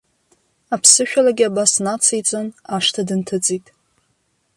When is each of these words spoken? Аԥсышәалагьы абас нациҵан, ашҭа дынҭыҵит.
Аԥсышәалагьы 0.73 1.45
абас 1.47 1.71
нациҵан, 1.85 2.47
ашҭа 2.75 3.01
дынҭыҵит. 3.07 3.65